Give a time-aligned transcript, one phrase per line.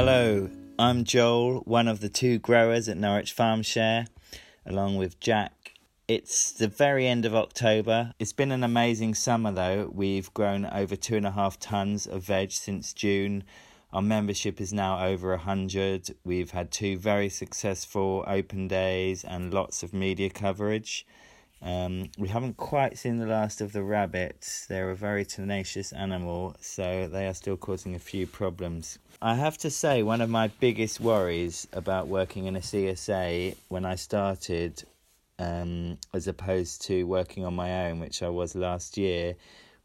[0.00, 0.48] Hello,
[0.78, 4.06] I'm Joel, one of the two growers at Norwich Farm Share,
[4.64, 5.72] along with Jack.
[6.06, 8.12] It's the very end of October.
[8.20, 9.90] It's been an amazing summer though.
[9.92, 13.42] We've grown over two and a half tons of veg since June.
[13.92, 16.14] Our membership is now over a hundred.
[16.22, 21.04] We've had two very successful open days and lots of media coverage.
[21.60, 24.66] Um, we haven't quite seen the last of the rabbits.
[24.66, 28.98] They're a very tenacious animal, so they are still causing a few problems.
[29.20, 33.84] I have to say, one of my biggest worries about working in a CSA when
[33.84, 34.84] I started,
[35.40, 39.34] um, as opposed to working on my own, which I was last year,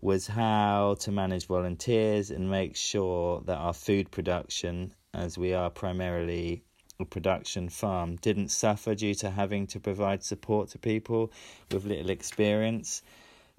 [0.02, 5.72] was how to manage volunteers and make sure that our food production, as we are
[5.72, 6.62] primarily
[7.00, 11.32] a production farm, didn't suffer due to having to provide support to people
[11.72, 13.02] with little experience.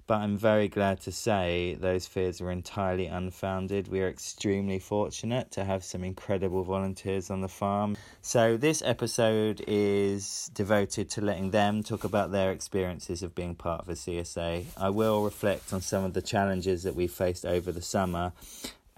[0.07, 3.87] But I'm very glad to say those fears were entirely unfounded.
[3.87, 7.97] We are extremely fortunate to have some incredible volunteers on the farm.
[8.21, 13.81] So, this episode is devoted to letting them talk about their experiences of being part
[13.81, 14.65] of a CSA.
[14.77, 18.31] I will reflect on some of the challenges that we faced over the summer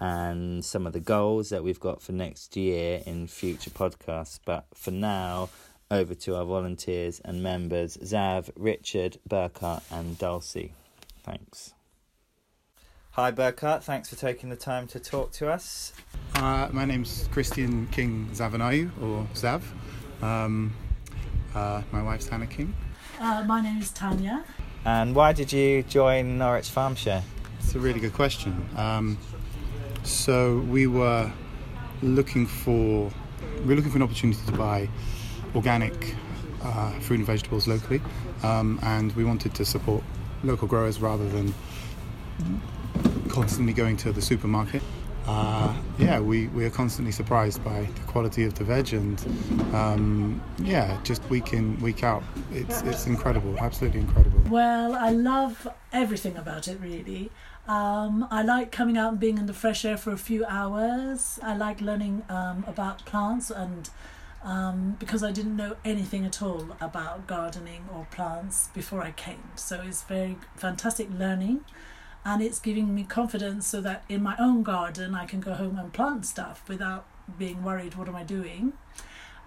[0.00, 4.38] and some of the goals that we've got for next year in future podcasts.
[4.44, 5.48] But for now,
[5.90, 10.72] over to our volunteers and members Zav, Richard, Burkhart, and Dulcie.
[11.22, 11.74] Thanks.
[13.12, 13.82] Hi, Burkhart.
[13.82, 15.92] Thanks for taking the time to talk to us.
[16.36, 19.62] Uh, my name's Christian King Zavanayu, or Zav.
[20.22, 20.72] Um,
[21.54, 22.74] uh, my wife's Hannah King.
[23.18, 24.44] Uh, my name is Tanya.
[24.84, 27.24] And why did you join Norwich Farm Share?
[27.58, 28.68] It's a really good question.
[28.76, 29.18] Um,
[30.08, 31.30] so we were
[32.02, 33.12] looking for
[33.60, 34.88] we were looking for an opportunity to buy
[35.54, 36.14] organic
[36.62, 38.00] uh, fruit and vegetables locally,
[38.42, 40.02] um, and we wanted to support
[40.42, 41.52] local growers rather than
[43.28, 44.82] constantly going to the supermarket.
[45.26, 49.20] Uh, yeah, we, we are constantly surprised by the quality of the veg, and
[49.74, 52.22] um, yeah, just week in week out,
[52.52, 54.40] it's it's incredible, absolutely incredible.
[54.48, 57.30] Well, I love everything about it really.
[57.66, 61.38] Um, I like coming out and being in the fresh air for a few hours.
[61.42, 63.90] I like learning um, about plants and
[64.42, 69.50] um, because I didn't know anything at all about gardening or plants before I came.
[69.56, 71.64] So it's very fantastic learning
[72.28, 75.78] and it's giving me confidence so that in my own garden I can go home
[75.78, 77.06] and plant stuff without
[77.38, 78.74] being worried what am I doing.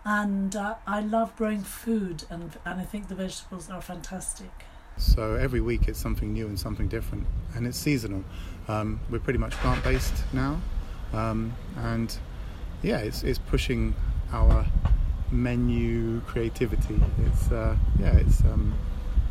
[0.03, 4.49] And uh, I love growing food and, and I think the vegetables are fantastic.
[4.97, 7.25] So every week it's something new and something different,
[7.55, 8.23] and it's seasonal.
[8.67, 10.59] Um, we're pretty much plant based now,
[11.13, 12.15] um, and
[12.81, 13.95] yeah, it's, it's pushing
[14.31, 14.65] our
[15.31, 16.99] menu creativity.
[17.25, 18.73] It's uh, yeah, it's um,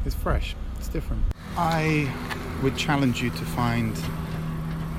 [0.07, 0.57] it's fresh.
[0.79, 1.23] It's different.
[1.57, 2.11] I
[2.63, 3.97] would challenge you to find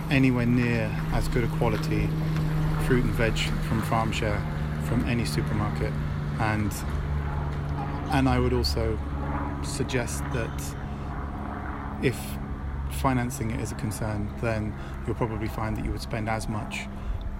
[0.10, 2.10] anywhere near as good a quality
[2.86, 4.42] fruit and veg from FarmShare
[4.88, 5.94] from any supermarket,
[6.40, 6.74] and
[8.12, 9.00] and I would also
[9.64, 10.76] suggest that
[12.04, 12.18] if
[12.92, 16.88] financing it is a concern, then you'll probably find that you would spend as much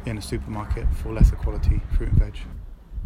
[0.06, 2.38] in a supermarket for lesser quality fruit and veg.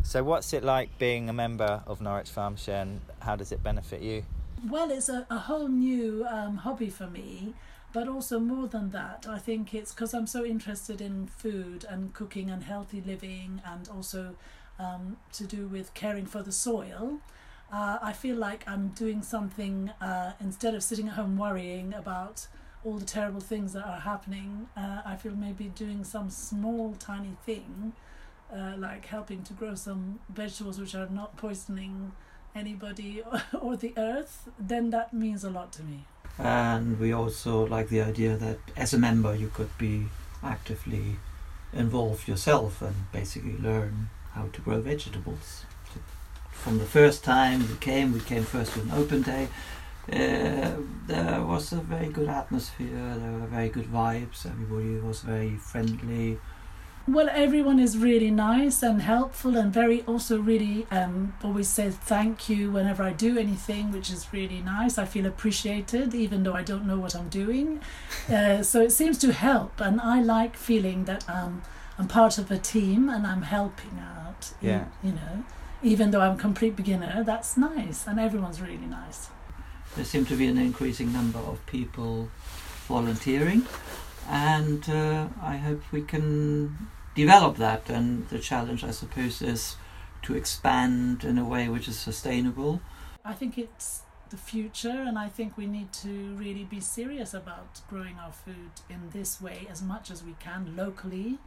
[0.03, 3.63] So, what's it like being a member of Norwich Farm Share and how does it
[3.63, 4.23] benefit you?
[4.63, 7.53] Well, it's a, a whole new um, hobby for me,
[7.93, 12.13] but also more than that, I think it's because I'm so interested in food and
[12.13, 14.35] cooking and healthy living and also
[14.79, 17.19] um, to do with caring for the soil.
[17.71, 22.47] Uh, I feel like I'm doing something uh, instead of sitting at home worrying about
[22.83, 24.67] all the terrible things that are happening.
[24.77, 27.93] Uh, I feel maybe doing some small, tiny thing,
[28.53, 32.11] uh, like helping to grow some vegetables which are not poisoning
[32.55, 33.21] anybody
[33.61, 36.05] or, the earth, then that means a lot to me.
[36.39, 40.07] And we also like the idea that as a member you could be
[40.43, 41.17] actively
[41.73, 45.65] involved yourself and basically learn how to grow vegetables
[46.65, 49.47] from the first time we came, we came first to an open day.
[50.11, 50.71] Uh,
[51.05, 56.39] there was a very good atmosphere, there were very good vibes, everybody was very friendly.
[57.07, 62.49] Well, everyone is really nice and helpful, and very also really um, always says thank
[62.49, 64.97] you whenever I do anything, which is really nice.
[64.97, 67.79] I feel appreciated, even though I don't know what I'm doing.
[68.27, 71.61] Uh, so it seems to help, and I like feeling that um,
[71.99, 74.53] I'm part of a team and I'm helping out.
[74.61, 74.85] Yeah.
[75.03, 75.45] You know
[75.85, 79.29] even though I'm a complete beginner, that's nice, and everyone's really nice.
[79.95, 82.29] There seem to be an increasing number of people
[82.87, 83.65] volunteering,
[84.27, 87.89] and uh, I hope we can develop that.
[87.89, 89.75] And the challenge, I suppose, is
[90.23, 92.81] to expand in a way which is sustainable.
[93.23, 97.81] I think it's the future, and I think we need to really be serious about
[97.89, 101.37] growing our food in this way as much as we can locally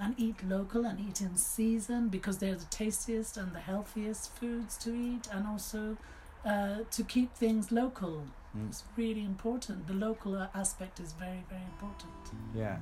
[0.00, 4.76] and eat local and eat in season because they're the tastiest and the healthiest foods
[4.78, 5.96] to eat, and also
[6.44, 8.24] uh, to keep things local.
[8.68, 9.86] It's really important.
[9.86, 12.12] The local aspect is very, very important.
[12.54, 12.78] Yeah.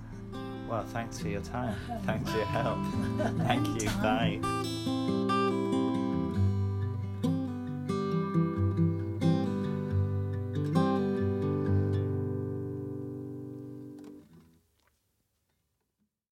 [0.68, 1.76] Well, thanks for your time.
[2.04, 2.78] Thanks for your help.
[3.46, 3.88] Thank you.
[4.00, 5.42] Bye.